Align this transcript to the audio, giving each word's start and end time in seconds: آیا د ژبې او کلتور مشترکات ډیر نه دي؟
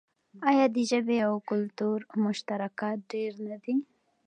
آیا 0.49 0.65
د 0.75 0.77
ژبې 0.89 1.17
او 1.27 1.35
کلتور 1.49 1.97
مشترکات 2.25 2.97
ډیر 3.13 3.31
نه 3.49 3.57
دي؟ 3.63 3.75